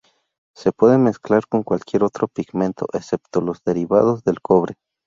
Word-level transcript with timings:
Se 0.55 0.71
puede 0.71 0.97
mezclar 0.97 1.45
con 1.47 1.61
cualquier 1.61 2.03
otro 2.03 2.27
pigmento, 2.27 2.87
excepto 2.91 3.39
los 3.39 3.63
derivados 3.63 4.23
del 4.23 4.41
cobre. 4.41 4.73